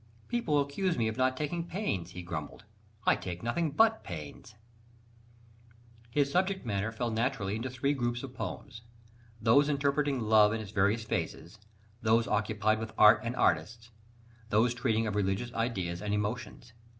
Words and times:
"People 0.29 0.59
accuse 0.59 0.97
me 0.97 1.07
of 1.07 1.15
not 1.15 1.37
taking 1.37 1.63
pains!" 1.67 2.09
he 2.09 2.23
grumbled, 2.23 2.63
"I 3.05 3.15
take 3.15 3.43
nothing 3.43 3.69
but 3.69 4.03
pains!" 4.03 4.55
His 6.09 6.31
subject 6.31 6.65
matter 6.65 6.91
fell 6.91 7.11
naturally 7.11 7.55
into 7.55 7.69
three 7.69 7.93
groups 7.93 8.23
of 8.23 8.33
poems: 8.33 8.81
those 9.39 9.69
interpreting 9.69 10.19
love 10.19 10.53
in 10.53 10.59
its 10.59 10.71
various 10.71 11.03
phases, 11.03 11.59
those 12.01 12.27
occupied 12.27 12.79
with 12.79 12.95
art 12.97 13.21
and 13.23 13.35
artists, 13.35 13.91
those 14.49 14.73
treating 14.73 15.05
of 15.05 15.15
religious 15.15 15.53
ideas 15.53 16.01
and 16.01 16.15
emotions. 16.15 16.73